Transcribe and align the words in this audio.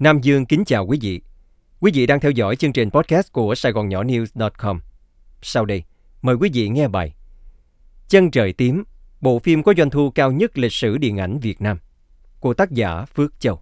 Nam 0.00 0.20
Dương 0.20 0.46
kính 0.46 0.64
chào 0.64 0.86
quý 0.86 0.98
vị. 1.00 1.20
Quý 1.80 1.92
vị 1.94 2.06
đang 2.06 2.20
theo 2.20 2.30
dõi 2.30 2.56
chương 2.56 2.72
trình 2.72 2.90
podcast 2.90 3.32
của 3.32 3.54
Sài 3.54 3.72
Gòn 3.72 3.88
Nhỏ 3.88 4.02
News.com. 4.02 4.80
Sau 5.42 5.64
đây, 5.64 5.82
mời 6.22 6.34
quý 6.34 6.50
vị 6.52 6.68
nghe 6.68 6.88
bài 6.88 7.14
Chân 8.08 8.30
trời 8.30 8.52
tím, 8.52 8.84
bộ 9.20 9.38
phim 9.38 9.62
có 9.62 9.74
doanh 9.76 9.90
thu 9.90 10.10
cao 10.10 10.32
nhất 10.32 10.58
lịch 10.58 10.72
sử 10.72 10.98
điện 10.98 11.16
ảnh 11.16 11.38
Việt 11.38 11.60
Nam 11.60 11.78
của 12.40 12.54
tác 12.54 12.70
giả 12.70 13.04
Phước 13.04 13.40
Châu. 13.40 13.60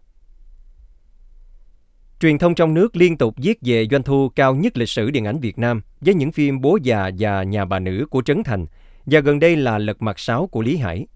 Truyền 2.21 2.39
thông 2.39 2.55
trong 2.55 2.75
nước 2.75 2.97
liên 2.97 3.17
tục 3.17 3.35
viết 3.37 3.59
về 3.61 3.87
doanh 3.91 4.03
thu 4.03 4.29
cao 4.29 4.55
nhất 4.55 4.77
lịch 4.77 4.89
sử 4.89 5.11
điện 5.11 5.25
ảnh 5.25 5.41
Việt 5.41 5.59
Nam 5.59 5.83
với 6.01 6.15
những 6.15 6.33
phim 6.33 6.61
Bố 6.61 6.79
già 6.83 7.11
và 7.19 7.43
Nhà 7.43 7.65
bà 7.65 7.79
nữ 7.79 8.07
của 8.11 8.23
Trấn 8.23 8.43
Thành 8.45 8.67
và 9.07 9.21
gần 9.21 9.39
đây 9.39 9.57
là 9.57 9.79
Lật 9.79 10.03
mặt 10.03 10.19
sáu 10.19 10.47
của 10.47 10.63
Lý 10.63 10.77
Hải. 10.77 11.07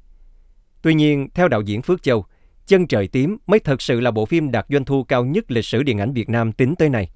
Tuy 0.83 0.95
nhiên, 0.95 1.29
theo 1.35 1.49
đạo 1.49 1.61
diễn 1.61 1.83
Phước 1.83 2.03
Châu, 2.03 2.25
Chân 2.67 2.87
trời 2.87 3.09
tím 3.09 3.37
mới 3.47 3.61
thật 3.61 3.83
sự 3.83 4.01
là 4.01 4.11
bộ 4.11 4.27
phim 4.27 4.51
đạt 4.51 4.67
doanh 4.69 4.85
thu 4.85 5.05
cao 5.05 5.25
nhất 5.25 5.51
lịch 5.51 5.65
sử 5.65 5.83
điện 5.83 5.99
ảnh 5.99 6.13
Việt 6.13 6.29
Nam 6.29 6.53
tính 6.53 6.75
tới 6.77 6.89
nay. 6.89 7.11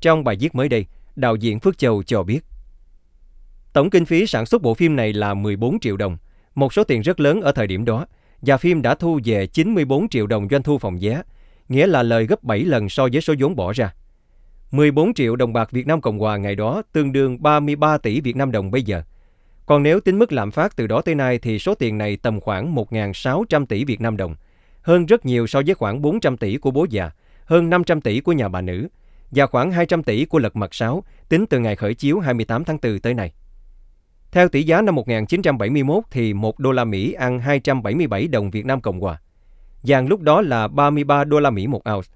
Trong 0.00 0.24
bài 0.24 0.36
viết 0.40 0.54
mới 0.54 0.68
đây, 0.68 0.86
đạo 1.16 1.36
diễn 1.36 1.60
Phước 1.60 1.78
Châu 1.78 2.02
cho 2.02 2.22
biết, 2.22 2.44
Tổng 3.72 3.90
kinh 3.90 4.04
phí 4.04 4.26
sản 4.26 4.46
xuất 4.46 4.62
bộ 4.62 4.74
phim 4.74 4.96
này 4.96 5.12
là 5.12 5.34
14 5.34 5.80
triệu 5.80 5.96
đồng, 5.96 6.16
một 6.54 6.72
số 6.72 6.84
tiền 6.84 7.00
rất 7.00 7.20
lớn 7.20 7.40
ở 7.40 7.52
thời 7.52 7.66
điểm 7.66 7.84
đó, 7.84 8.06
và 8.42 8.56
phim 8.56 8.82
đã 8.82 8.94
thu 8.94 9.20
về 9.24 9.46
94 9.46 10.08
triệu 10.08 10.26
đồng 10.26 10.48
doanh 10.50 10.62
thu 10.62 10.78
phòng 10.78 10.98
vé, 11.00 11.22
nghĩa 11.68 11.86
là 11.86 12.02
lời 12.02 12.26
gấp 12.26 12.42
7 12.42 12.60
lần 12.64 12.88
so 12.88 13.08
với 13.12 13.20
số 13.20 13.34
vốn 13.38 13.56
bỏ 13.56 13.72
ra. 13.72 13.94
14 14.70 15.14
triệu 15.14 15.36
đồng 15.36 15.52
bạc 15.52 15.70
Việt 15.70 15.86
Nam 15.86 16.00
Cộng 16.00 16.18
Hòa 16.18 16.36
ngày 16.36 16.54
đó 16.54 16.82
tương 16.92 17.12
đương 17.12 17.42
33 17.42 17.98
tỷ 17.98 18.20
Việt 18.20 18.36
Nam 18.36 18.52
đồng 18.52 18.70
bây 18.70 18.82
giờ. 18.82 19.02
Còn 19.66 19.82
nếu 19.82 20.00
tính 20.00 20.18
mức 20.18 20.32
lạm 20.32 20.50
phát 20.50 20.76
từ 20.76 20.86
đó 20.86 21.02
tới 21.02 21.14
nay 21.14 21.38
thì 21.38 21.58
số 21.58 21.74
tiền 21.74 21.98
này 21.98 22.16
tầm 22.16 22.40
khoảng 22.40 22.74
1.600 22.74 23.66
tỷ 23.66 23.84
Việt 23.84 24.00
Nam 24.00 24.16
đồng, 24.16 24.34
hơn 24.82 25.06
rất 25.06 25.26
nhiều 25.26 25.46
so 25.46 25.62
với 25.66 25.74
khoảng 25.74 26.02
400 26.02 26.36
tỷ 26.36 26.56
của 26.56 26.70
bố 26.70 26.86
già, 26.90 27.10
hơn 27.44 27.70
500 27.70 28.00
tỷ 28.00 28.20
của 28.20 28.32
nhà 28.32 28.48
bà 28.48 28.60
nữ 28.60 28.88
và 29.30 29.46
khoảng 29.46 29.72
200 29.72 30.02
tỷ 30.02 30.24
của 30.24 30.38
lật 30.38 30.56
mặt 30.56 30.74
6 30.74 31.04
tính 31.28 31.46
từ 31.46 31.58
ngày 31.58 31.76
khởi 31.76 31.94
chiếu 31.94 32.20
28 32.20 32.64
tháng 32.64 32.78
4 32.82 32.98
tới 32.98 33.14
nay. 33.14 33.32
Theo 34.32 34.48
tỷ 34.48 34.62
giá 34.62 34.82
năm 34.82 34.94
1971 34.94 36.04
thì 36.10 36.34
1 36.34 36.58
đô 36.58 36.72
la 36.72 36.84
Mỹ 36.84 37.12
ăn 37.12 37.40
277 37.40 38.28
đồng 38.28 38.50
Việt 38.50 38.66
Nam 38.66 38.80
Cộng 38.80 39.00
Hòa. 39.00 39.20
Vàng 39.82 40.08
lúc 40.08 40.20
đó 40.20 40.40
là 40.40 40.68
33 40.68 41.24
đô 41.24 41.40
la 41.40 41.50
Mỹ 41.50 41.66
một 41.66 41.80
ounce. 41.94 42.08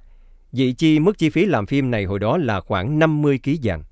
Vị 0.52 0.72
chi 0.72 0.98
mức 0.98 1.18
chi 1.18 1.30
phí 1.30 1.46
làm 1.46 1.66
phim 1.66 1.90
này 1.90 2.04
hồi 2.04 2.18
đó 2.18 2.38
là 2.38 2.60
khoảng 2.60 2.98
50 2.98 3.38
kg 3.44 3.50
vàng. 3.62 3.82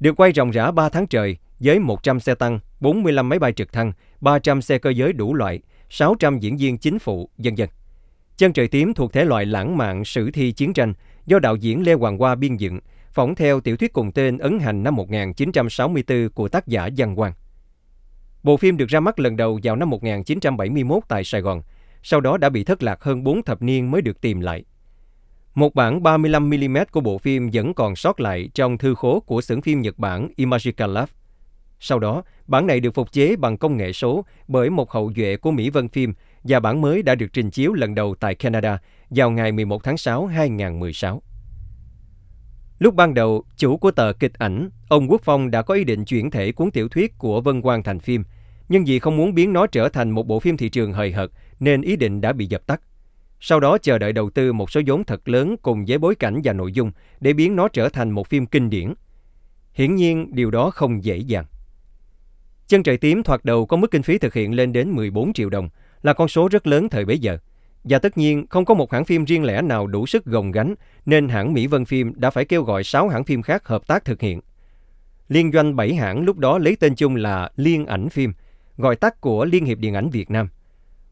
Được 0.00 0.20
quay 0.20 0.32
ròng 0.32 0.50
rã 0.50 0.70
3 0.70 0.88
tháng 0.88 1.06
trời 1.06 1.36
với 1.60 1.78
100 1.78 2.20
xe 2.20 2.34
tăng, 2.34 2.58
45 2.80 3.28
máy 3.28 3.38
bay 3.38 3.52
trực 3.52 3.72
thăng, 3.72 3.92
300 4.20 4.62
xe 4.62 4.78
cơ 4.78 4.90
giới 4.90 5.12
đủ 5.12 5.34
loại, 5.34 5.60
600 5.90 6.38
diễn 6.38 6.56
viên 6.56 6.78
chính 6.78 6.98
phụ, 6.98 7.30
dân 7.38 7.58
dân. 7.58 7.68
Chân 8.36 8.52
trời 8.52 8.68
tím 8.68 8.94
thuộc 8.94 9.12
thể 9.12 9.24
loại 9.24 9.46
lãng 9.46 9.76
mạn 9.76 10.04
sử 10.04 10.30
thi 10.30 10.52
chiến 10.52 10.72
tranh 10.72 10.92
do 11.26 11.38
đạo 11.38 11.56
diễn 11.56 11.82
Lê 11.82 11.92
Hoàng 11.92 12.18
Hoa 12.18 12.34
biên 12.34 12.56
dựng, 12.56 12.80
phỏng 13.12 13.34
theo 13.34 13.60
tiểu 13.60 13.76
thuyết 13.76 13.92
cùng 13.92 14.12
tên 14.12 14.38
ấn 14.38 14.58
hành 14.58 14.82
năm 14.82 14.94
1964 14.94 16.28
của 16.30 16.48
tác 16.48 16.66
giả 16.66 16.88
Văn 16.96 17.16
Quang. 17.16 17.32
Bộ 18.42 18.56
phim 18.56 18.76
được 18.76 18.88
ra 18.88 19.00
mắt 19.00 19.18
lần 19.18 19.36
đầu 19.36 19.60
vào 19.62 19.76
năm 19.76 19.90
1971 19.90 21.02
tại 21.08 21.24
Sài 21.24 21.40
Gòn, 21.40 21.62
sau 22.02 22.20
đó 22.20 22.36
đã 22.36 22.48
bị 22.48 22.64
thất 22.64 22.82
lạc 22.82 23.02
hơn 23.02 23.24
4 23.24 23.42
thập 23.42 23.62
niên 23.62 23.90
mới 23.90 24.02
được 24.02 24.20
tìm 24.20 24.40
lại. 24.40 24.64
Một 25.54 25.74
bản 25.74 26.00
35mm 26.02 26.84
của 26.92 27.00
bộ 27.00 27.18
phim 27.18 27.50
vẫn 27.52 27.74
còn 27.74 27.96
sót 27.96 28.20
lại 28.20 28.50
trong 28.54 28.78
thư 28.78 28.94
khố 28.94 29.20
của 29.20 29.40
xưởng 29.40 29.62
phim 29.62 29.80
Nhật 29.80 29.98
Bản 29.98 30.28
Imagica 30.36 30.86
Lab. 30.86 31.08
Sau 31.80 31.98
đó, 31.98 32.22
bản 32.46 32.66
này 32.66 32.80
được 32.80 32.94
phục 32.94 33.12
chế 33.12 33.36
bằng 33.36 33.56
công 33.56 33.76
nghệ 33.76 33.92
số 33.92 34.24
bởi 34.48 34.70
một 34.70 34.90
hậu 34.90 35.12
duệ 35.16 35.36
của 35.36 35.50
Mỹ 35.50 35.70
Vân 35.70 35.88
Phim 35.88 36.14
và 36.44 36.60
bản 36.60 36.80
mới 36.80 37.02
đã 37.02 37.14
được 37.14 37.32
trình 37.32 37.50
chiếu 37.50 37.72
lần 37.72 37.94
đầu 37.94 38.14
tại 38.20 38.34
Canada 38.34 38.78
vào 39.10 39.30
ngày 39.30 39.52
11 39.52 39.84
tháng 39.84 39.96
6 39.96 40.26
2016. 40.26 41.22
Lúc 42.78 42.94
ban 42.94 43.14
đầu, 43.14 43.44
chủ 43.56 43.76
của 43.76 43.90
tờ 43.90 44.12
kịch 44.12 44.34
ảnh, 44.38 44.70
ông 44.88 45.10
Quốc 45.10 45.20
Phong 45.24 45.50
đã 45.50 45.62
có 45.62 45.74
ý 45.74 45.84
định 45.84 46.04
chuyển 46.04 46.30
thể 46.30 46.52
cuốn 46.52 46.70
tiểu 46.70 46.88
thuyết 46.88 47.18
của 47.18 47.40
Vân 47.40 47.62
Quang 47.62 47.82
thành 47.82 48.00
phim, 48.00 48.24
nhưng 48.68 48.84
vì 48.84 48.98
không 48.98 49.16
muốn 49.16 49.34
biến 49.34 49.52
nó 49.52 49.66
trở 49.66 49.88
thành 49.88 50.10
một 50.10 50.26
bộ 50.26 50.40
phim 50.40 50.56
thị 50.56 50.68
trường 50.68 50.92
hời 50.92 51.12
hợt 51.12 51.30
nên 51.60 51.82
ý 51.82 51.96
định 51.96 52.20
đã 52.20 52.32
bị 52.32 52.46
dập 52.46 52.66
tắt. 52.66 52.80
Sau 53.40 53.60
đó 53.60 53.78
chờ 53.78 53.98
đợi 53.98 54.12
đầu 54.12 54.30
tư 54.30 54.52
một 54.52 54.70
số 54.70 54.80
vốn 54.86 55.04
thật 55.04 55.28
lớn 55.28 55.56
cùng 55.62 55.84
với 55.88 55.98
bối 55.98 56.14
cảnh 56.14 56.40
và 56.44 56.52
nội 56.52 56.72
dung 56.72 56.90
để 57.20 57.32
biến 57.32 57.56
nó 57.56 57.68
trở 57.68 57.88
thành 57.88 58.10
một 58.10 58.28
phim 58.28 58.46
kinh 58.46 58.70
điển. 58.70 58.94
Hiển 59.72 59.94
nhiên, 59.94 60.34
điều 60.34 60.50
đó 60.50 60.70
không 60.70 61.04
dễ 61.04 61.16
dàng. 61.16 61.44
Chân 62.68 62.82
trời 62.82 62.96
tím 62.96 63.22
thoạt 63.22 63.44
đầu 63.44 63.66
có 63.66 63.76
mức 63.76 63.90
kinh 63.90 64.02
phí 64.02 64.18
thực 64.18 64.34
hiện 64.34 64.54
lên 64.54 64.72
đến 64.72 64.90
14 64.90 65.32
triệu 65.32 65.50
đồng, 65.50 65.68
là 66.02 66.12
con 66.12 66.28
số 66.28 66.48
rất 66.48 66.66
lớn 66.66 66.88
thời 66.88 67.04
bấy 67.04 67.18
giờ. 67.18 67.38
Và 67.84 67.98
tất 67.98 68.18
nhiên, 68.18 68.46
không 68.46 68.64
có 68.64 68.74
một 68.74 68.92
hãng 68.92 69.04
phim 69.04 69.24
riêng 69.24 69.44
lẻ 69.44 69.62
nào 69.62 69.86
đủ 69.86 70.06
sức 70.06 70.24
gồng 70.24 70.52
gánh, 70.52 70.74
nên 71.06 71.28
hãng 71.28 71.52
Mỹ 71.52 71.66
Vân 71.66 71.84
Phim 71.84 72.12
đã 72.16 72.30
phải 72.30 72.44
kêu 72.44 72.62
gọi 72.62 72.84
6 72.84 73.08
hãng 73.08 73.24
phim 73.24 73.42
khác 73.42 73.68
hợp 73.68 73.86
tác 73.86 74.04
thực 74.04 74.20
hiện. 74.20 74.40
Liên 75.28 75.52
doanh 75.52 75.76
7 75.76 75.94
hãng 75.94 76.24
lúc 76.24 76.38
đó 76.38 76.58
lấy 76.58 76.76
tên 76.76 76.94
chung 76.94 77.16
là 77.16 77.50
Liên 77.56 77.86
ảnh 77.86 78.08
phim, 78.08 78.32
gọi 78.76 78.96
tắt 78.96 79.20
của 79.20 79.44
Liên 79.44 79.64
hiệp 79.64 79.78
Điện 79.78 79.94
ảnh 79.94 80.10
Việt 80.10 80.30
Nam. 80.30 80.48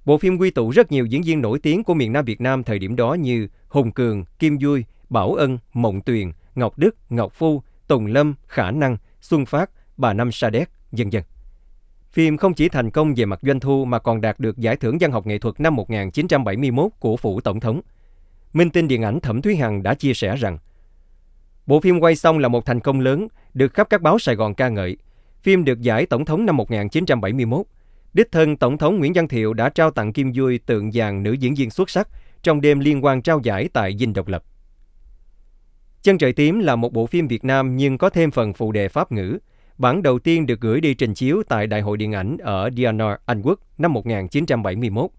Bộ 0.05 0.19
phim 0.19 0.39
quy 0.39 0.51
tụ 0.51 0.71
rất 0.71 0.93
nhiều 0.93 1.07
diễn 1.07 1.23
viên 1.23 1.43
nổi 1.43 1.59
tiếng 1.59 1.85
của 1.85 1.95
miền 1.95 2.13
Nam 2.13 2.25
Việt 2.25 2.41
Nam 2.41 2.65
thời 2.65 2.79
điểm 2.79 2.97
đó 2.97 3.15
như 3.15 3.49
Hùng 3.69 3.93
Cường, 3.93 4.25
Kim 4.39 4.59
Vui, 4.61 4.85
Bảo 5.09 5.35
Ân, 5.35 5.59
Mộng 5.75 6.01
Tuyền, 6.01 6.33
Ngọc 6.55 6.79
Đức, 6.79 6.97
Ngọc 7.11 7.33
Phu, 7.35 7.63
Tùng 7.87 8.07
Lâm, 8.07 8.35
Khả 8.47 8.71
Năng, 8.71 8.97
Xuân 9.21 9.47
Phát, 9.47 9.71
Bà 9.97 10.13
Năm 10.13 10.33
Sa 10.33 10.51
Đéc, 10.51 10.71
dân 10.93 11.13
dân. 11.13 11.23
Phim 12.17 12.37
không 12.37 12.55
chỉ 12.55 12.69
thành 12.69 12.91
công 12.91 13.15
về 13.15 13.25
mặt 13.25 13.39
doanh 13.43 13.61
thu 13.61 13.85
mà 13.85 13.99
còn 13.99 14.21
đạt 14.21 14.41
được 14.41 14.59
giải 14.59 14.77
thưởng 14.77 14.97
văn 15.01 15.13
học 15.13 15.27
nghệ 15.27 15.39
thuật 15.39 15.61
năm 15.61 15.77
1971 15.77 16.93
của 17.01 17.17
phủ 17.17 17.41
tổng 17.41 17.61
thống. 17.61 17.81
Minh 18.53 18.71
tinh 18.71 18.89
điện 18.89 19.03
ảnh 19.03 19.21
Thẩm 19.21 19.43
Thúy 19.43 19.57
Hằng 19.57 19.83
đã 19.83 19.95
chia 19.95 20.15
sẻ 20.15 20.37
rằng 20.37 20.59
Bộ 21.67 21.81
phim 21.81 22.01
quay 22.01 22.17
xong 22.17 22.39
là 22.39 22.49
một 22.49 22.67
thành 22.67 22.81
công 22.81 23.01
lớn, 23.01 23.29
được 23.55 23.75
khắp 23.75 23.87
các 23.91 24.03
báo 24.03 24.19
Sài 24.19 24.35
Gòn 24.35 24.55
ca 24.55 24.69
ngợi. 24.69 24.97
Phim 25.43 25.65
được 25.65 25.81
giải 25.81 26.07
tổng 26.07 26.25
thống 26.25 26.47
năm 26.47 26.57
1971. 26.57 27.67
Đích 28.13 28.33
thân 28.33 28.57
Tổng 28.57 28.79
thống 28.79 28.99
Nguyễn 28.99 29.13
Văn 29.13 29.29
Thiệu 29.29 29.55
đã 29.55 29.69
trao 29.69 29.91
tặng 29.91 30.13
Kim 30.13 30.33
Vui 30.35 30.59
tượng 30.59 30.91
vàng 30.95 31.23
nữ 31.23 31.33
diễn 31.33 31.55
viên 31.55 31.71
xuất 31.71 31.91
sắc 31.91 32.09
trong 32.43 32.61
đêm 32.61 32.81
liên 32.81 33.05
quan 33.05 33.23
trao 33.23 33.41
giải 33.43 33.69
tại 33.73 33.97
Dinh 33.99 34.13
Độc 34.13 34.29
Lập. 34.29 34.45
Chân 36.03 36.19
trời 36.19 36.33
tím 36.33 36.59
là 36.59 36.77
một 36.77 36.93
bộ 36.93 37.07
phim 37.07 37.29
Việt 37.29 37.45
Nam 37.45 37.77
nhưng 37.77 37.99
có 37.99 38.11
thêm 38.11 38.31
phần 38.31 38.53
phụ 38.53 38.73
đề 38.73 38.89
Pháp 38.89 39.13
ngữ, 39.13 39.39
Bản 39.79 40.03
đầu 40.03 40.19
tiên 40.19 40.47
được 40.47 40.61
gửi 40.61 40.81
đi 40.81 40.95
trình 40.95 41.15
chiếu 41.15 41.43
tại 41.49 41.67
Đại 41.67 41.81
hội 41.81 41.97
Điện 41.97 42.13
ảnh 42.13 42.37
ở 42.39 42.71
Dianor, 42.77 43.13
Anh 43.27 43.43
Quốc 43.43 43.61
năm 43.79 43.93
1971. 43.93 45.11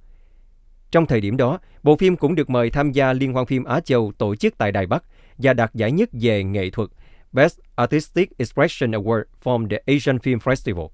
Trong 0.91 1.05
thời 1.05 1.21
điểm 1.21 1.37
đó, 1.37 1.59
bộ 1.83 1.95
phim 1.95 2.15
cũng 2.15 2.35
được 2.35 2.49
mời 2.49 2.69
tham 2.69 2.91
gia 2.91 3.13
Liên 3.13 3.33
hoan 3.33 3.45
phim 3.45 3.63
Á 3.63 3.79
Châu 3.79 4.11
tổ 4.17 4.35
chức 4.35 4.57
tại 4.57 4.71
Đài 4.71 4.87
Bắc 4.87 5.03
và 5.37 5.53
đạt 5.53 5.73
giải 5.73 5.91
nhất 5.91 6.09
về 6.13 6.43
nghệ 6.43 6.69
thuật 6.69 6.89
Best 7.31 7.59
Artistic 7.75 8.37
Expression 8.37 8.91
Award 8.91 9.23
from 9.43 9.69
the 9.69 9.77
Asian 9.85 10.17
Film 10.17 10.37
Festival. 10.37 10.89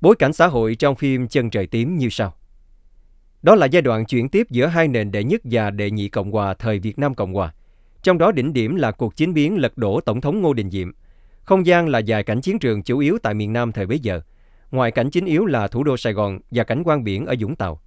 Bối 0.00 0.16
cảnh 0.18 0.32
xã 0.32 0.46
hội 0.46 0.74
trong 0.74 0.94
phim 0.94 1.28
Chân 1.28 1.50
trời 1.50 1.66
tím 1.66 1.98
như 1.98 2.08
sau. 2.08 2.34
Đó 3.42 3.54
là 3.54 3.66
giai 3.66 3.82
đoạn 3.82 4.04
chuyển 4.04 4.28
tiếp 4.28 4.46
giữa 4.50 4.66
hai 4.66 4.88
nền 4.88 5.12
đệ 5.12 5.24
nhất 5.24 5.40
và 5.44 5.70
đệ 5.70 5.90
nhị 5.90 6.08
Cộng 6.08 6.30
hòa 6.30 6.54
thời 6.54 6.78
Việt 6.78 6.98
Nam 6.98 7.14
Cộng 7.14 7.34
hòa. 7.34 7.54
Trong 8.02 8.18
đó 8.18 8.32
đỉnh 8.32 8.52
điểm 8.52 8.74
là 8.74 8.92
cuộc 8.92 9.16
chiến 9.16 9.34
biến 9.34 9.56
lật 9.56 9.78
đổ 9.78 10.00
Tổng 10.00 10.20
thống 10.20 10.40
Ngô 10.40 10.52
Đình 10.52 10.70
Diệm, 10.70 10.92
không 11.44 11.66
gian 11.66 11.88
là 11.88 11.98
dài 11.98 12.22
cảnh 12.22 12.40
chiến 12.40 12.58
trường 12.58 12.82
chủ 12.82 12.98
yếu 12.98 13.18
tại 13.22 13.34
miền 13.34 13.52
Nam 13.52 13.72
thời 13.72 13.86
bấy 13.86 13.98
giờ. 13.98 14.20
Ngoài 14.70 14.90
cảnh 14.90 15.10
chính 15.10 15.26
yếu 15.26 15.46
là 15.46 15.68
thủ 15.68 15.84
đô 15.84 15.96
Sài 15.96 16.12
Gòn 16.12 16.38
và 16.50 16.64
cảnh 16.64 16.82
quan 16.84 17.04
biển 17.04 17.26
ở 17.26 17.34
Vũng 17.40 17.56
Tàu. 17.56 17.80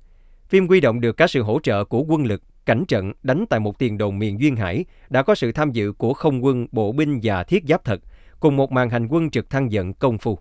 Phim 0.50 0.68
quy 0.68 0.80
động 0.80 1.02
được 1.02 1.18
các 1.18 1.30
sự 1.30 1.44
hỗ 1.44 1.60
trợ 1.64 1.86
của 1.86 2.04
quân 2.08 2.26
lực, 2.26 2.42
cảnh 2.66 2.86
trận 2.88 3.14
đánh 3.24 3.46
tại 3.50 3.60
một 3.60 3.80
tiền 3.80 3.98
đồn 3.98 4.20
miền 4.20 4.40
Duyên 4.40 4.56
Hải 4.56 4.86
đã 5.10 5.24
có 5.24 5.36
sự 5.36 5.52
tham 5.52 5.72
dự 5.72 5.92
của 5.92 6.14
không 6.14 6.46
quân, 6.46 6.68
bộ 6.72 6.92
binh 6.92 7.20
và 7.24 7.44
thiết 7.44 7.64
giáp 7.68 7.84
thật, 7.84 8.02
cùng 8.40 8.56
một 8.56 8.72
màn 8.72 8.90
hành 8.90 9.08
quân 9.08 9.30
trực 9.30 9.50
thăng 9.50 9.72
dẫn 9.72 9.94
công 9.94 10.18
phu. 10.18 10.40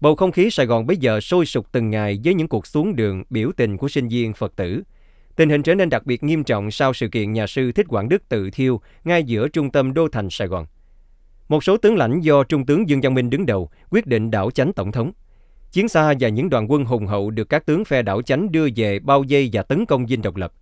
Bầu 0.00 0.16
không 0.16 0.32
khí 0.32 0.50
Sài 0.50 0.66
Gòn 0.66 0.86
bây 0.86 0.96
giờ 0.96 1.20
sôi 1.20 1.46
sục 1.46 1.72
từng 1.72 1.90
ngày 1.90 2.20
với 2.24 2.34
những 2.34 2.48
cuộc 2.48 2.66
xuống 2.66 2.96
đường 2.96 3.24
biểu 3.30 3.50
tình 3.56 3.76
của 3.76 3.88
sinh 3.88 4.08
viên 4.08 4.32
Phật 4.32 4.56
tử. 4.56 4.82
Tình 5.36 5.50
hình 5.50 5.62
trở 5.62 5.74
nên 5.74 5.90
đặc 5.90 6.06
biệt 6.06 6.22
nghiêm 6.22 6.44
trọng 6.44 6.70
sau 6.70 6.92
sự 6.92 7.08
kiện 7.08 7.32
nhà 7.32 7.46
sư 7.46 7.72
Thích 7.72 7.86
Quảng 7.88 8.08
Đức 8.08 8.28
tự 8.28 8.50
thiêu 8.50 8.80
ngay 9.04 9.24
giữa 9.24 9.48
trung 9.48 9.70
tâm 9.70 9.94
đô 9.94 10.08
thành 10.08 10.30
Sài 10.30 10.48
Gòn. 10.48 10.66
Một 11.50 11.64
số 11.64 11.76
tướng 11.76 11.96
lãnh 11.96 12.20
do 12.20 12.44
Trung 12.44 12.66
tướng 12.66 12.88
Dương 12.88 13.00
Văn 13.00 13.14
Minh 13.14 13.30
đứng 13.30 13.46
đầu 13.46 13.70
quyết 13.90 14.06
định 14.06 14.30
đảo 14.30 14.50
chánh 14.50 14.72
tổng 14.72 14.92
thống. 14.92 15.12
Chiến 15.72 15.88
xa 15.88 16.14
và 16.20 16.28
những 16.28 16.50
đoàn 16.50 16.70
quân 16.70 16.84
hùng 16.84 17.06
hậu 17.06 17.30
được 17.30 17.48
các 17.48 17.66
tướng 17.66 17.84
phe 17.84 18.02
đảo 18.02 18.22
chánh 18.22 18.52
đưa 18.52 18.68
về 18.76 18.98
bao 18.98 19.24
vây 19.28 19.50
và 19.52 19.62
tấn 19.62 19.86
công 19.86 20.08
dinh 20.08 20.22
độc 20.22 20.36
lập. 20.36 20.52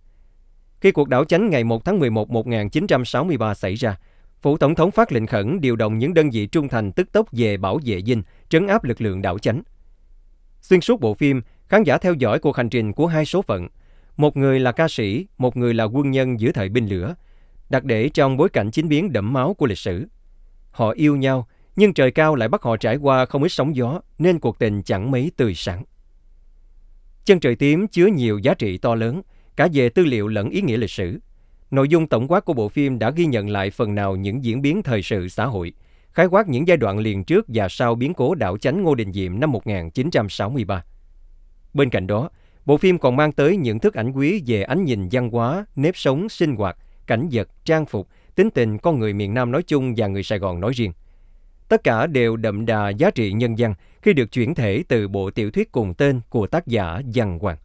Khi 0.81 0.91
cuộc 0.91 1.09
đảo 1.09 1.25
chánh 1.25 1.49
ngày 1.49 1.63
1 1.63 1.85
tháng 1.85 1.99
11 1.99 2.29
1963 2.29 3.53
xảy 3.53 3.75
ra, 3.75 3.97
Phủ 4.41 4.57
Tổng 4.57 4.75
thống 4.75 4.91
phát 4.91 5.11
lệnh 5.11 5.27
khẩn 5.27 5.61
điều 5.61 5.75
động 5.75 5.97
những 5.97 6.13
đơn 6.13 6.29
vị 6.29 6.45
trung 6.45 6.67
thành 6.67 6.91
tức 6.91 7.11
tốc 7.11 7.27
về 7.31 7.57
bảo 7.57 7.79
vệ 7.85 8.01
dinh, 8.01 8.21
trấn 8.49 8.67
áp 8.67 8.83
lực 8.83 9.01
lượng 9.01 9.21
đảo 9.21 9.39
chánh. 9.39 9.61
Xuyên 10.61 10.81
suốt 10.81 11.01
bộ 11.01 11.13
phim, 11.13 11.41
khán 11.67 11.83
giả 11.83 11.97
theo 11.97 12.13
dõi 12.13 12.39
cuộc 12.39 12.57
hành 12.57 12.69
trình 12.69 12.93
của 12.93 13.07
hai 13.07 13.25
số 13.25 13.41
phận. 13.41 13.67
Một 14.17 14.37
người 14.37 14.59
là 14.59 14.71
ca 14.71 14.87
sĩ, 14.87 15.27
một 15.37 15.57
người 15.57 15.73
là 15.73 15.83
quân 15.83 16.11
nhân 16.11 16.39
giữa 16.39 16.51
thời 16.51 16.69
binh 16.69 16.87
lửa, 16.87 17.15
đặt 17.69 17.83
để 17.83 18.09
trong 18.09 18.37
bối 18.37 18.49
cảnh 18.49 18.71
chính 18.71 18.89
biến 18.89 19.13
đẫm 19.13 19.33
máu 19.33 19.53
của 19.53 19.65
lịch 19.65 19.77
sử. 19.77 20.05
Họ 20.71 20.89
yêu 20.91 21.15
nhau, 21.15 21.47
nhưng 21.75 21.93
trời 21.93 22.11
cao 22.11 22.35
lại 22.35 22.49
bắt 22.49 22.61
họ 22.61 22.77
trải 22.77 22.95
qua 22.95 23.25
không 23.25 23.43
ít 23.43 23.49
sóng 23.49 23.75
gió, 23.75 24.01
nên 24.17 24.39
cuộc 24.39 24.59
tình 24.59 24.83
chẳng 24.83 25.11
mấy 25.11 25.31
tươi 25.37 25.53
sáng. 25.55 25.83
Chân 27.25 27.39
trời 27.39 27.55
tím 27.55 27.87
chứa 27.87 28.05
nhiều 28.05 28.37
giá 28.37 28.53
trị 28.53 28.77
to 28.77 28.95
lớn, 28.95 29.21
cả 29.55 29.67
về 29.73 29.89
tư 29.89 30.05
liệu 30.05 30.27
lẫn 30.27 30.49
ý 30.49 30.61
nghĩa 30.61 30.77
lịch 30.77 30.89
sử. 30.89 31.19
Nội 31.71 31.89
dung 31.89 32.07
tổng 32.07 32.27
quát 32.27 32.45
của 32.45 32.53
bộ 32.53 32.69
phim 32.69 32.99
đã 32.99 33.11
ghi 33.11 33.25
nhận 33.25 33.49
lại 33.49 33.69
phần 33.69 33.95
nào 33.95 34.15
những 34.15 34.43
diễn 34.43 34.61
biến 34.61 34.83
thời 34.83 35.03
sự 35.03 35.27
xã 35.27 35.45
hội, 35.45 35.73
khái 36.11 36.25
quát 36.25 36.47
những 36.47 36.67
giai 36.67 36.77
đoạn 36.77 36.99
liền 36.99 37.23
trước 37.23 37.45
và 37.47 37.67
sau 37.69 37.95
biến 37.95 38.13
cố 38.13 38.35
đảo 38.35 38.57
chánh 38.57 38.83
Ngô 38.83 38.95
Đình 38.95 39.13
Diệm 39.13 39.39
năm 39.39 39.51
1963. 39.51 40.83
Bên 41.73 41.89
cạnh 41.89 42.07
đó, 42.07 42.29
bộ 42.65 42.77
phim 42.77 42.97
còn 42.97 43.15
mang 43.15 43.31
tới 43.31 43.57
những 43.57 43.79
thức 43.79 43.93
ảnh 43.93 44.11
quý 44.11 44.43
về 44.47 44.63
ánh 44.63 44.83
nhìn 44.83 45.09
văn 45.11 45.29
hóa, 45.29 45.65
nếp 45.75 45.97
sống, 45.97 46.29
sinh 46.29 46.55
hoạt, 46.55 46.77
cảnh 47.07 47.29
vật, 47.31 47.49
trang 47.65 47.85
phục, 47.85 48.07
tính 48.35 48.49
tình 48.49 48.77
con 48.77 48.99
người 48.99 49.13
miền 49.13 49.33
Nam 49.33 49.51
nói 49.51 49.63
chung 49.63 49.93
và 49.97 50.07
người 50.07 50.23
Sài 50.23 50.39
Gòn 50.39 50.59
nói 50.59 50.71
riêng. 50.75 50.91
Tất 51.69 51.83
cả 51.83 52.07
đều 52.07 52.35
đậm 52.35 52.65
đà 52.65 52.89
giá 52.89 53.11
trị 53.11 53.31
nhân 53.31 53.55
văn 53.57 53.73
khi 54.01 54.13
được 54.13 54.31
chuyển 54.31 54.55
thể 54.55 54.83
từ 54.87 55.07
bộ 55.07 55.31
tiểu 55.31 55.51
thuyết 55.51 55.71
cùng 55.71 55.93
tên 55.93 56.21
của 56.29 56.47
tác 56.47 56.67
giả 56.67 57.01
Văn 57.13 57.39
Hoàng. 57.39 57.57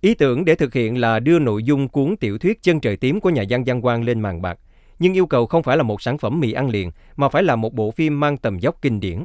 Ý 0.00 0.14
tưởng 0.14 0.44
để 0.44 0.54
thực 0.54 0.74
hiện 0.74 0.98
là 0.98 1.20
đưa 1.20 1.38
nội 1.38 1.62
dung 1.62 1.88
cuốn 1.88 2.16
tiểu 2.16 2.38
thuyết 2.38 2.62
Chân 2.62 2.80
trời 2.80 2.96
tím 2.96 3.20
của 3.20 3.30
nhà 3.30 3.44
văn 3.48 3.64
Văn 3.66 3.82
Quang 3.82 4.02
lên 4.02 4.20
màn 4.20 4.42
bạc, 4.42 4.58
nhưng 4.98 5.14
yêu 5.14 5.26
cầu 5.26 5.46
không 5.46 5.62
phải 5.62 5.76
là 5.76 5.82
một 5.82 6.02
sản 6.02 6.18
phẩm 6.18 6.40
mì 6.40 6.52
ăn 6.52 6.68
liền, 6.68 6.90
mà 7.16 7.28
phải 7.28 7.42
là 7.42 7.56
một 7.56 7.74
bộ 7.74 7.90
phim 7.90 8.20
mang 8.20 8.36
tầm 8.36 8.58
dốc 8.58 8.76
kinh 8.82 9.00
điển. 9.00 9.24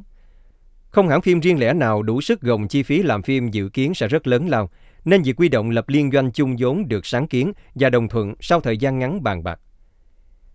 Không 0.89 1.07
hãng 1.07 1.21
phim 1.21 1.39
riêng 1.39 1.59
lẻ 1.59 1.73
nào 1.73 2.03
đủ 2.03 2.21
sức 2.21 2.41
gồng 2.41 2.67
chi 2.67 2.83
phí 2.83 3.03
làm 3.03 3.23
phim 3.23 3.51
dự 3.51 3.69
kiến 3.69 3.93
sẽ 3.93 4.07
rất 4.07 4.27
lớn 4.27 4.47
lao, 4.47 4.69
nên 5.05 5.21
việc 5.21 5.39
quy 5.39 5.49
động 5.49 5.69
lập 5.69 5.89
liên 5.89 6.11
doanh 6.11 6.31
chung 6.31 6.55
vốn 6.59 6.87
được 6.87 7.05
sáng 7.05 7.27
kiến 7.27 7.51
và 7.75 7.89
đồng 7.89 8.07
thuận 8.07 8.33
sau 8.39 8.61
thời 8.61 8.77
gian 8.77 8.99
ngắn 8.99 9.23
bàn 9.23 9.43
bạc. 9.43 9.59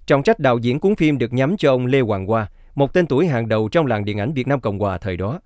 Trọng 0.06 0.22
trách 0.22 0.38
đạo 0.38 0.58
diễn 0.58 0.81
cuốn 0.81 0.94
phim 0.94 1.19
được 1.19 1.32
nhắm 1.32 1.56
cho 1.56 1.70
ông 1.70 1.87
Lê 1.87 2.00
Hoàng 2.00 2.26
Hoa, 2.26 2.50
một 2.75 2.93
tên 2.93 3.06
tuổi 3.06 3.26
hàng 3.26 3.48
đầu 3.48 3.69
trong 3.69 3.87
làng 3.87 4.04
điện 4.04 4.19
ảnh 4.19 4.32
Việt 4.32 4.46
Nam 4.46 4.60
Cộng 4.60 4.78
Hòa 4.78 4.98
thời 4.98 5.16
đó. 5.16 5.40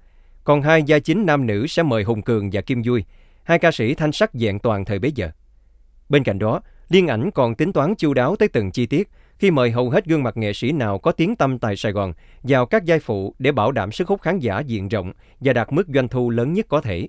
Còn 0.45 0.63
hai 0.63 0.83
gia 0.83 0.99
chính 0.99 1.27
nam 1.27 1.47
nữ 1.47 1.67
sẽ 1.67 1.83
mời 1.83 2.03
Hùng 2.03 2.23
Cường 2.23 2.51
và 2.53 2.61
Kim 2.61 2.83
Vui, 2.83 3.05
hai 3.45 3.59
ca 3.59 3.73
sĩ 3.73 3.95
thanh 3.95 4.13
sắc 4.13 4.31
dạng 4.35 4.59
toàn 4.59 4.85
thời 4.85 4.99
bấy 4.99 5.13
giờ. 5.13 5.31
Bên 6.09 6.25
cạnh 6.25 6.39
đó, 6.39 6.61
liên 6.89 7.07
ảnh 7.07 7.31
còn 7.31 7.55
tính 7.55 7.73
toán 7.73 7.95
chu 7.95 8.15
đáo 8.15 8.37
tới 8.37 8.49
từng 8.49 8.71
chi 8.71 8.87
tiết 8.87 9.11
khi 9.39 9.51
mời 9.51 9.71
hầu 9.71 9.91
hết 9.91 10.05
gương 10.05 10.23
mặt 10.23 10.37
nghệ 10.37 10.53
sĩ 10.53 10.73
nào 10.73 10.99
có 10.99 11.13
tiếng 11.13 11.37
tâm 11.37 11.59
tại 11.59 11.77
Sài 11.77 11.93
Gòn 11.93 12.13
vào 12.43 12.67
các 12.67 12.85
giai 12.85 12.99
phụ 12.99 13.35
để 13.39 13.53
bảo 13.53 13.73
đảm 13.73 13.93
sức 13.93 14.09
hút 14.09 14.23
khán 14.23 14.39
giả 14.39 14.61
diện 14.61 14.89
rộng 14.89 15.13
và 15.41 15.53
đạt 15.53 15.73
mức 15.73 15.87
doanh 15.95 16.09
thu 16.09 16.31
lớn 16.31 16.53
nhất 16.53 16.67
có 16.69 16.81
thể. 16.81 17.09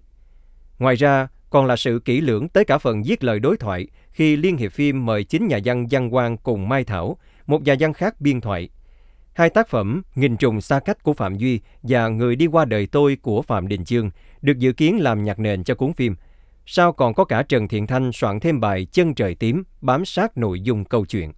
Ngoài 0.80 0.96
ra, 0.96 1.28
còn 1.52 1.66
là 1.66 1.76
sự 1.76 2.02
kỹ 2.06 2.22
lưỡng 2.22 2.48
tới 2.48 2.66
cả 2.66 2.78
phần 2.78 3.04
viết 3.04 3.24
lời 3.24 3.40
đối 3.40 3.58
thoại 3.58 3.88
khi 4.12 4.36
Liên 4.36 4.58
hiệp 4.58 4.72
phim 4.72 5.06
mời 5.06 5.24
chính 5.24 5.48
nhà 5.48 5.60
văn 5.66 5.88
Văn 5.92 6.10
Quang 6.10 6.38
cùng 6.38 6.70
Mai 6.70 6.84
Thảo, 6.84 7.18
một 7.48 7.64
nhà 7.64 7.76
văn 7.80 7.94
khác 7.94 8.22
biên 8.22 8.42
thoại. 8.42 8.70
Hai 9.34 9.50
tác 9.50 9.70
phẩm 9.70 10.02
Nghìn 10.16 10.38
trùng 10.38 10.62
xa 10.62 10.80
cách 10.80 11.04
của 11.04 11.14
Phạm 11.14 11.36
Duy 11.36 11.60
và 11.84 12.08
Người 12.08 12.36
đi 12.36 12.48
qua 12.48 12.66
đời 12.66 12.88
tôi 12.88 13.18
của 13.22 13.42
Phạm 13.42 13.68
Đình 13.68 13.86
Chương 13.86 14.10
được 14.42 14.58
dự 14.58 14.72
kiến 14.72 15.00
làm 15.02 15.24
nhạc 15.24 15.40
nền 15.40 15.64
cho 15.64 15.76
cuốn 15.76 15.94
phim. 15.94 16.16
Sau 16.66 16.94
còn 16.94 17.14
có 17.14 17.26
cả 17.26 17.44
Trần 17.44 17.68
Thiện 17.68 17.88
Thanh 17.88 18.12
soạn 18.12 18.40
thêm 18.40 18.60
bài 18.60 18.88
Chân 18.92 19.16
trời 19.16 19.36
tím 19.36 19.64
bám 19.82 20.06
sát 20.06 20.38
nội 20.38 20.62
dung 20.62 20.86
câu 20.86 21.06
chuyện. 21.06 21.32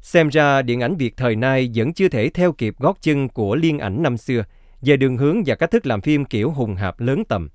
Xem 0.00 0.28
ra 0.28 0.62
điện 0.62 0.80
ảnh 0.80 0.96
Việt 0.96 1.16
thời 1.16 1.36
nay 1.36 1.70
vẫn 1.74 1.92
chưa 1.92 2.08
thể 2.08 2.28
theo 2.28 2.52
kịp 2.52 2.74
gót 2.78 2.98
chân 3.00 3.28
của 3.28 3.54
liên 3.54 3.78
ảnh 3.78 4.02
năm 4.02 4.16
xưa 4.16 4.44
về 4.84 4.96
đường 4.96 5.16
hướng 5.16 5.42
và 5.46 5.54
cách 5.54 5.70
thức 5.70 5.86
làm 5.86 6.00
phim 6.00 6.24
kiểu 6.24 6.50
hùng 6.50 6.74
hạp 6.74 7.00
lớn 7.00 7.22
tầm. 7.28 7.48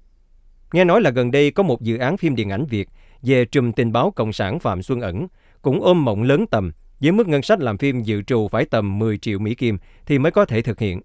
Nghe 0.73 0.83
nói 0.83 1.01
là 1.01 1.09
gần 1.09 1.31
đây 1.31 1.51
có 1.51 1.63
một 1.63 1.81
dự 1.81 1.97
án 1.97 2.17
phim 2.17 2.35
điện 2.35 2.49
ảnh 2.49 2.65
Việt 2.65 2.89
về 3.21 3.45
trùm 3.45 3.71
tình 3.71 3.91
báo 3.91 4.11
Cộng 4.11 4.33
sản 4.33 4.59
Phạm 4.59 4.81
Xuân 4.81 5.01
Ẩn, 5.01 5.27
cũng 5.61 5.81
ôm 5.81 6.05
mộng 6.05 6.23
lớn 6.23 6.45
tầm, 6.51 6.71
với 6.99 7.11
mức 7.11 7.27
ngân 7.27 7.41
sách 7.41 7.59
làm 7.59 7.77
phim 7.77 8.01
dự 8.01 8.21
trù 8.21 8.47
phải 8.47 8.65
tầm 8.65 8.99
10 8.99 9.17
triệu 9.17 9.39
Mỹ 9.39 9.55
Kim 9.55 9.77
thì 10.05 10.19
mới 10.19 10.31
có 10.31 10.45
thể 10.45 10.61
thực 10.61 10.79
hiện. 10.79 11.01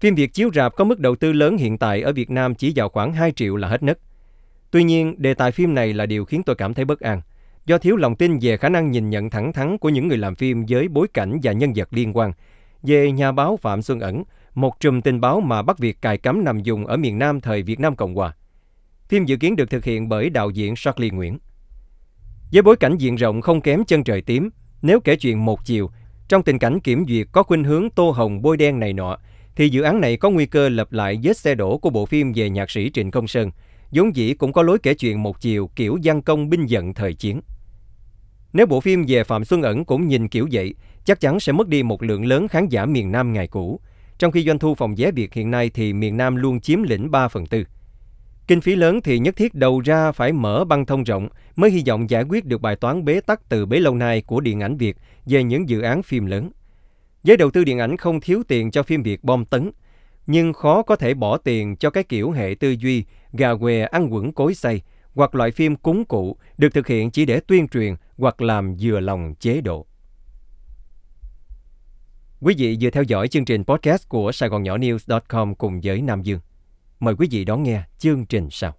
Phim 0.00 0.14
Việt 0.14 0.34
chiếu 0.34 0.50
rạp 0.54 0.76
có 0.76 0.84
mức 0.84 1.00
đầu 1.00 1.16
tư 1.16 1.32
lớn 1.32 1.56
hiện 1.56 1.78
tại 1.78 2.02
ở 2.02 2.12
Việt 2.12 2.30
Nam 2.30 2.54
chỉ 2.54 2.72
vào 2.76 2.88
khoảng 2.88 3.12
2 3.12 3.32
triệu 3.32 3.56
là 3.56 3.68
hết 3.68 3.82
nấc. 3.82 3.98
Tuy 4.70 4.84
nhiên, 4.84 5.14
đề 5.18 5.34
tài 5.34 5.52
phim 5.52 5.74
này 5.74 5.92
là 5.92 6.06
điều 6.06 6.24
khiến 6.24 6.42
tôi 6.42 6.56
cảm 6.56 6.74
thấy 6.74 6.84
bất 6.84 7.00
an, 7.00 7.20
do 7.66 7.78
thiếu 7.78 7.96
lòng 7.96 8.16
tin 8.16 8.38
về 8.40 8.56
khả 8.56 8.68
năng 8.68 8.90
nhìn 8.90 9.10
nhận 9.10 9.30
thẳng 9.30 9.52
thắn 9.52 9.78
của 9.78 9.88
những 9.88 10.08
người 10.08 10.18
làm 10.18 10.34
phim 10.34 10.64
với 10.68 10.88
bối 10.88 11.08
cảnh 11.14 11.38
và 11.42 11.52
nhân 11.52 11.72
vật 11.76 11.88
liên 11.90 12.16
quan. 12.16 12.32
Về 12.82 13.12
nhà 13.12 13.32
báo 13.32 13.56
Phạm 13.56 13.82
Xuân 13.82 14.00
Ẩn, 14.00 14.24
một 14.56 14.80
trùm 14.80 15.00
tình 15.00 15.20
báo 15.20 15.40
mà 15.40 15.62
Bắc 15.62 15.78
Việt 15.78 16.02
cài 16.02 16.18
cắm 16.18 16.44
nằm 16.44 16.62
dùng 16.62 16.86
ở 16.86 16.96
miền 16.96 17.18
Nam 17.18 17.40
thời 17.40 17.62
Việt 17.62 17.80
Nam 17.80 17.96
Cộng 17.96 18.14
Hòa. 18.14 18.36
Phim 19.08 19.24
dự 19.24 19.36
kiến 19.36 19.56
được 19.56 19.70
thực 19.70 19.84
hiện 19.84 20.08
bởi 20.08 20.30
đạo 20.30 20.50
diễn 20.50 20.74
Charlie 20.76 21.10
Nguyễn. 21.10 21.38
Với 22.52 22.62
bối 22.62 22.76
cảnh 22.76 22.96
diện 22.96 23.16
rộng 23.16 23.40
không 23.40 23.60
kém 23.60 23.84
chân 23.84 24.04
trời 24.04 24.22
tím, 24.22 24.50
nếu 24.82 25.00
kể 25.00 25.16
chuyện 25.16 25.44
một 25.44 25.64
chiều, 25.64 25.90
trong 26.28 26.42
tình 26.42 26.58
cảnh 26.58 26.80
kiểm 26.80 27.04
duyệt 27.08 27.26
có 27.32 27.42
khuynh 27.42 27.64
hướng 27.64 27.90
tô 27.90 28.10
hồng 28.10 28.42
bôi 28.42 28.56
đen 28.56 28.80
này 28.80 28.92
nọ, 28.92 29.18
thì 29.56 29.68
dự 29.68 29.82
án 29.82 30.00
này 30.00 30.16
có 30.16 30.30
nguy 30.30 30.46
cơ 30.46 30.68
lập 30.68 30.92
lại 30.92 31.18
vết 31.22 31.36
xe 31.36 31.54
đổ 31.54 31.78
của 31.78 31.90
bộ 31.90 32.06
phim 32.06 32.32
về 32.32 32.50
nhạc 32.50 32.70
sĩ 32.70 32.90
Trịnh 32.94 33.10
Công 33.10 33.28
Sơn, 33.28 33.50
vốn 33.92 34.16
dĩ 34.16 34.34
cũng 34.34 34.52
có 34.52 34.62
lối 34.62 34.78
kể 34.78 34.94
chuyện 34.94 35.22
một 35.22 35.40
chiều 35.40 35.70
kiểu 35.76 35.98
gian 36.02 36.22
công 36.22 36.48
binh 36.48 36.66
giận 36.66 36.94
thời 36.94 37.14
chiến. 37.14 37.40
Nếu 38.52 38.66
bộ 38.66 38.80
phim 38.80 39.04
về 39.08 39.24
Phạm 39.24 39.44
Xuân 39.44 39.62
Ẩn 39.62 39.84
cũng 39.84 40.08
nhìn 40.08 40.28
kiểu 40.28 40.48
vậy, 40.52 40.74
chắc 41.04 41.20
chắn 41.20 41.40
sẽ 41.40 41.52
mất 41.52 41.68
đi 41.68 41.82
một 41.82 42.02
lượng 42.02 42.26
lớn 42.26 42.48
khán 42.48 42.68
giả 42.68 42.86
miền 42.86 43.12
Nam 43.12 43.32
ngày 43.32 43.46
cũ, 43.46 43.80
trong 44.18 44.32
khi 44.32 44.44
doanh 44.44 44.58
thu 44.58 44.74
phòng 44.74 44.94
vé 44.94 45.10
Việt 45.10 45.34
hiện 45.34 45.50
nay 45.50 45.70
thì 45.74 45.92
miền 45.92 46.16
Nam 46.16 46.36
luôn 46.36 46.60
chiếm 46.60 46.82
lĩnh 46.82 47.10
3 47.10 47.28
phần 47.28 47.46
tư. 47.46 47.64
Kinh 48.48 48.60
phí 48.60 48.76
lớn 48.76 49.00
thì 49.04 49.18
nhất 49.18 49.36
thiết 49.36 49.54
đầu 49.54 49.80
ra 49.80 50.12
phải 50.12 50.32
mở 50.32 50.64
băng 50.64 50.86
thông 50.86 51.02
rộng 51.02 51.28
mới 51.56 51.70
hy 51.70 51.82
vọng 51.86 52.10
giải 52.10 52.22
quyết 52.22 52.44
được 52.44 52.60
bài 52.60 52.76
toán 52.76 53.04
bế 53.04 53.20
tắc 53.20 53.48
từ 53.48 53.66
bấy 53.66 53.80
lâu 53.80 53.94
nay 53.94 54.22
của 54.22 54.40
điện 54.40 54.60
ảnh 54.60 54.76
Việt 54.76 54.96
về 55.26 55.44
những 55.44 55.68
dự 55.68 55.80
án 55.80 56.02
phim 56.02 56.26
lớn. 56.26 56.50
giới 57.24 57.36
đầu 57.36 57.50
tư 57.50 57.64
điện 57.64 57.78
ảnh 57.78 57.96
không 57.96 58.20
thiếu 58.20 58.42
tiền 58.48 58.70
cho 58.70 58.82
phim 58.82 59.02
Việt 59.02 59.24
bom 59.24 59.44
tấn, 59.44 59.70
nhưng 60.26 60.52
khó 60.52 60.82
có 60.82 60.96
thể 60.96 61.14
bỏ 61.14 61.36
tiền 61.36 61.76
cho 61.76 61.90
cái 61.90 62.04
kiểu 62.04 62.30
hệ 62.30 62.54
tư 62.60 62.70
duy 62.70 63.04
gà 63.32 63.54
què 63.54 63.82
ăn 63.82 64.14
quẩn 64.14 64.32
cối 64.32 64.54
xay 64.54 64.82
hoặc 65.14 65.34
loại 65.34 65.50
phim 65.50 65.76
cúng 65.76 66.04
cụ 66.04 66.36
được 66.58 66.74
thực 66.74 66.86
hiện 66.86 67.10
chỉ 67.10 67.24
để 67.24 67.40
tuyên 67.40 67.68
truyền 67.68 67.94
hoặc 68.18 68.42
làm 68.42 68.76
vừa 68.80 69.00
lòng 69.00 69.34
chế 69.40 69.60
độ. 69.60 69.86
Quý 72.40 72.54
vị 72.58 72.76
vừa 72.80 72.90
theo 72.90 73.02
dõi 73.02 73.28
chương 73.28 73.44
trình 73.44 73.64
podcast 73.64 74.08
của 74.08 74.32
Sài 74.32 74.48
Gòn 74.48 74.62
Nhỏ 74.62 74.78
News.com 74.78 75.54
cùng 75.54 75.80
với 75.82 76.02
Nam 76.02 76.22
Dương. 76.22 76.40
Mời 77.00 77.14
quý 77.18 77.28
vị 77.30 77.44
đón 77.44 77.62
nghe 77.62 77.82
chương 77.98 78.26
trình 78.26 78.48
sau. 78.50 78.74